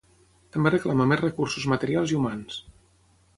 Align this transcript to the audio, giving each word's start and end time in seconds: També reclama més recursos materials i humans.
També 0.55 0.71
reclama 0.71 1.07
més 1.11 1.21
recursos 1.23 1.67
materials 1.75 2.15
i 2.15 2.19
humans. 2.21 2.59